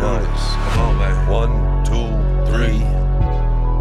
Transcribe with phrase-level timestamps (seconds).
[0.00, 1.28] do Come on, man.
[1.28, 2.08] One, two,
[2.50, 2.80] three.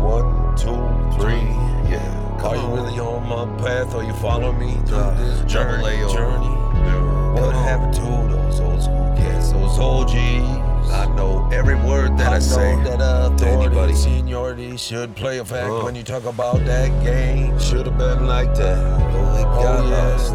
[0.03, 0.79] One, two,
[1.17, 1.47] three.
[1.89, 2.37] Yeah.
[2.39, 2.73] Come Are you on.
[2.73, 3.93] really on my path?
[3.95, 6.13] Or you follow me through Uh, this double journey?
[6.13, 6.45] Journey?
[6.45, 9.51] Come What happened to those old school cats?
[9.51, 10.89] Those OGs?
[10.91, 12.75] I know every word that I, I say.
[12.75, 13.67] know that to anybody.
[13.67, 15.83] authority, seniority should play a fact Uh.
[15.83, 17.57] when you talk about that game.
[17.59, 18.77] Should have been like that.
[19.11, 20.07] But it got yeah.
[20.11, 20.33] lost.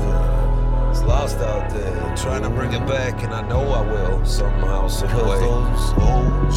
[1.06, 2.02] Lost out there.
[2.02, 5.40] I'm trying to bring it back, and I know I will somehow, some Cause way.
[5.40, 5.92] those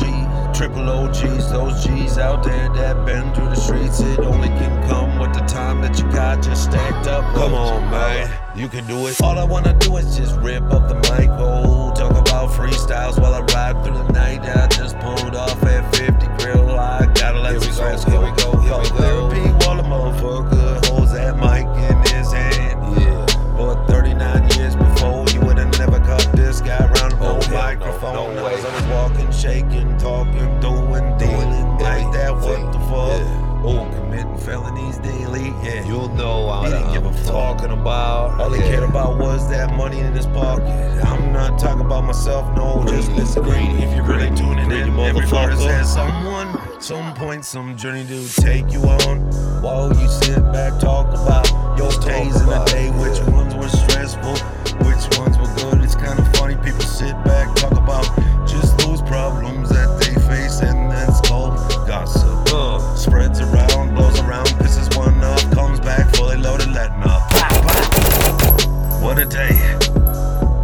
[0.02, 4.88] OGs, triple OGs, those G's out there that been through the streets, it only can
[4.88, 7.24] come with the time that you got just stacked up.
[7.36, 8.32] Come on, man.
[8.56, 9.20] You can do it.
[9.22, 12.27] All I wanna do is just rip up the mic, oh, talk about
[29.58, 32.34] shaking, talking, doing, dealing like that.
[32.34, 33.20] What the fuck?
[33.22, 33.44] Yeah.
[33.66, 35.48] Oh, committing felonies daily.
[35.64, 35.86] Yeah.
[35.86, 37.26] You'll know what didn't give a I'm fuck.
[37.58, 38.40] talking about.
[38.40, 38.70] All he Yeah.
[38.70, 40.64] cared about was that money in his pocket.
[41.04, 45.00] I'm not talking about myself, no, just listen green if you're really tuning Greedy in.
[45.00, 46.48] Every artist has someone,
[46.80, 49.20] some point, some journey to take you on.
[49.62, 51.48] While you sit back, talk about
[51.78, 54.36] your days in the day, which ones were stressful,
[54.86, 55.37] which ones
[69.30, 69.40] pop.
[69.40, 69.88] What a day.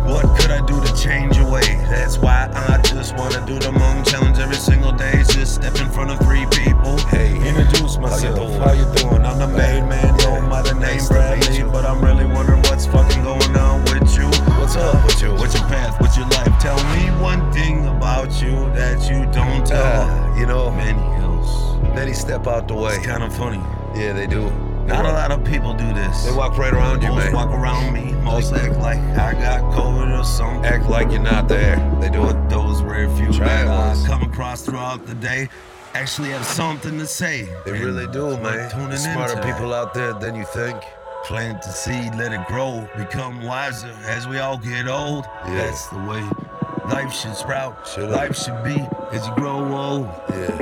[0.05, 1.61] What could I do to change your way?
[1.89, 5.23] That's why I just wanna do the Hmong challenge every single day.
[5.29, 6.97] Just step in front of three people.
[7.09, 8.35] Hey, introduce how you myself.
[8.35, 8.61] doing?
[8.61, 9.25] How you doing?
[9.25, 10.41] I'm the main man, Yeah.
[10.41, 14.15] go by the name Nice Bradley, but I'm really wondering what's fucking going on with
[14.17, 14.27] you.
[14.59, 15.33] What's up with you?
[15.35, 15.99] What's your path?
[16.01, 16.51] What's your life?
[16.59, 20.01] Tell me one thing about you that you don't tell.
[20.01, 21.77] uh, you know, Many else.
[21.95, 22.93] many step out the way.
[22.95, 23.61] It's kind of funny.
[23.95, 24.51] Yeah, they do.
[24.85, 26.25] They Not a lot of people do this.
[26.25, 27.31] They walk right around you, man.
[27.33, 27.72] walk around.
[28.43, 30.65] Most act like I got COVID or something.
[30.65, 31.77] Act like you're not there.
[32.01, 32.49] They do it.
[32.49, 34.05] Those rare few Try that it I once.
[34.05, 35.47] come across throughout the day
[35.93, 37.47] actually have something to say.
[37.63, 38.69] They And really do, man.
[38.69, 39.47] Tuning There's smarter into.
[39.53, 40.75] people out there than you think.
[41.23, 45.23] Plant the seed, let it grow, become wiser as we all get old.
[45.45, 45.53] Yeah.
[45.55, 46.23] That's the way
[46.89, 47.87] life should sprout.
[47.87, 48.75] Should life should be
[49.13, 50.07] as you grow old.
[50.31, 50.57] Yeah.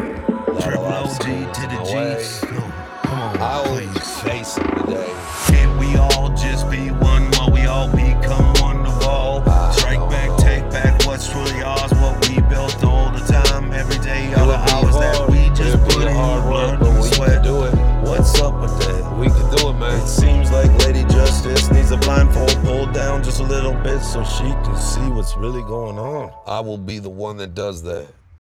[0.62, 1.96] Triple OG to in the my G.
[1.96, 2.22] way.
[2.24, 3.88] So, come on, I please.
[3.88, 5.14] always face them today.
[5.48, 7.11] Can't we all just be one
[23.32, 26.34] just a little bit so she can see what's really going on.
[26.46, 28.10] I will be the one that does that.